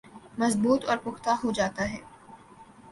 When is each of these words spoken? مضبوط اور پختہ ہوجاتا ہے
مضبوط 0.37 0.85
اور 0.85 0.97
پختہ 0.97 1.29
ہوجاتا 1.43 1.89
ہے 1.91 1.97